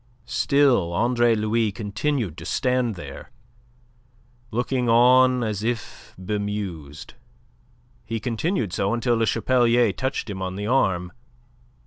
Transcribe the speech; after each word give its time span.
Still 0.25 0.93
Andre 0.93 1.35
Louis 1.35 1.71
continued 1.71 2.35
to 2.39 2.43
stand 2.43 2.95
there, 2.95 3.29
looking 4.49 4.89
on 4.89 5.43
as 5.43 5.61
if 5.61 6.15
bemused. 6.17 7.13
He 8.03 8.19
continued 8.19 8.73
so 8.73 8.95
until 8.95 9.15
Le 9.15 9.27
Chapelier 9.27 9.93
touched 9.93 10.27
him 10.27 10.41
on 10.41 10.55
the 10.55 10.65
arm. 10.65 11.11